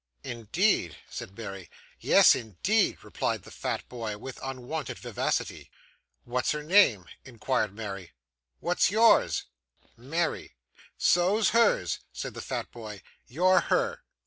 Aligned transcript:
'Indeed!' 0.23 0.97
said 1.11 1.37
Mary. 1.37 1.69
'Yes, 1.99 2.33
indeed!' 2.33 2.97
replied 3.03 3.43
the 3.43 3.51
fat 3.51 3.87
boy, 3.87 4.17
with 4.17 4.39
unwonted 4.41 4.97
vivacity. 4.97 5.69
'What's 6.23 6.53
her 6.53 6.63
name?' 6.63 7.05
inquired 7.23 7.75
Mary. 7.75 8.13
'What's 8.61 8.89
yours?' 8.89 9.45
'Mary.' 9.95 10.55
'So's 10.97 11.49
hers,' 11.49 11.99
said 12.11 12.33
the 12.33 12.41
fat 12.41 12.71
boy. 12.71 13.03
'You're 13.27 13.59
her. 13.59 14.01